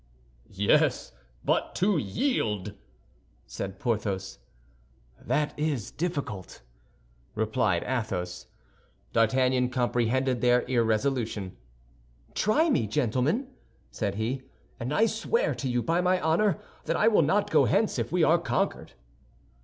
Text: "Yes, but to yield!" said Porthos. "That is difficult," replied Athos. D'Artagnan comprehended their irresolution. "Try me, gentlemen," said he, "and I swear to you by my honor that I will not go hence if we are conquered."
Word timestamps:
"Yes, 0.49 1.11
but 1.45 1.75
to 1.75 1.99
yield!" 1.99 2.73
said 3.45 3.77
Porthos. 3.77 4.39
"That 5.21 5.53
is 5.59 5.91
difficult," 5.91 6.63
replied 7.35 7.83
Athos. 7.85 8.47
D'Artagnan 9.13 9.69
comprehended 9.69 10.41
their 10.41 10.63
irresolution. 10.63 11.55
"Try 12.33 12.67
me, 12.71 12.87
gentlemen," 12.87 13.49
said 13.91 14.15
he, 14.15 14.41
"and 14.79 14.91
I 14.91 15.05
swear 15.05 15.53
to 15.53 15.69
you 15.69 15.83
by 15.83 16.01
my 16.01 16.19
honor 16.19 16.59
that 16.85 16.95
I 16.97 17.07
will 17.07 17.21
not 17.21 17.51
go 17.51 17.65
hence 17.65 17.99
if 17.99 18.11
we 18.11 18.23
are 18.23 18.39
conquered." 18.39 18.93